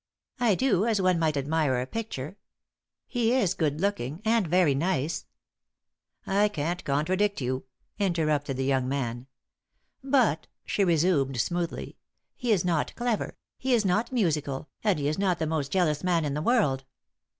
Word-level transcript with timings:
I 0.39 0.55
do, 0.55 0.87
as 0.87 0.99
one 0.99 1.19
might 1.19 1.37
admire 1.37 1.79
a 1.79 1.85
picture. 1.85 2.35
He 3.05 3.33
is 3.33 3.53
good 3.53 3.79
looking 3.79 4.19
and 4.25 4.47
very 4.47 4.73
nice" 4.73 5.27
"I 6.25 6.47
can't 6.47 6.83
contradict 6.83 7.39
you," 7.39 7.65
interrupted 7.99 8.57
the 8.57 8.65
young 8.65 8.89
man. 8.89 9.27
"But," 10.03 10.47
she 10.65 10.83
resumed 10.83 11.39
smoothly, 11.39 11.97
"he 12.35 12.51
is 12.51 12.65
not 12.65 12.95
clever, 12.95 13.37
he 13.59 13.75
is 13.75 13.85
not 13.85 14.11
musical, 14.11 14.69
and 14.83 14.97
he 14.97 15.07
is 15.07 15.19
not 15.19 15.37
the 15.37 15.45
most 15.45 15.71
jealous 15.71 16.03
man 16.03 16.25
in 16.25 16.33
the 16.33 16.41
world." 16.41 16.83